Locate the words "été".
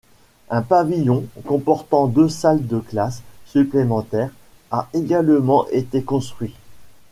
5.67-6.01